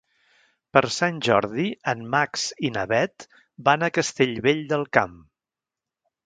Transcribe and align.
Per 0.77 0.81
Sant 0.93 1.19
Jordi 1.27 1.65
en 1.93 2.01
Max 2.15 2.45
i 2.69 2.71
na 2.79 2.85
Bet 2.93 3.27
van 3.69 3.85
a 3.85 3.91
Castellvell 3.99 4.65
del 4.73 4.89
Camp. 4.99 5.15